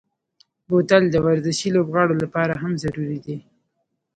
[0.67, 3.37] بوتل د ورزشي لوبغاړو لپاره هم ضروري دی.